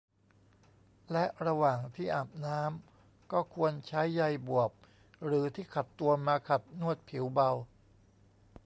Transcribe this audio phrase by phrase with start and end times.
[1.11, 4.71] และระหว่างที่อาบน้ำก็ควรใช้ใยบวบ
[5.25, 7.51] หรือที่ขัดตัวมาขัดนวดผิวเบา